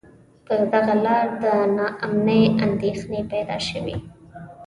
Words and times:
پر 0.45 0.59
دغه 0.73 0.93
لار 1.05 1.25
د 1.41 1.43
نا 1.75 1.87
امنۍ 2.05 2.43
اندېښنې 2.65 3.21
پیدا 3.31 3.57
شوې. 3.69 3.95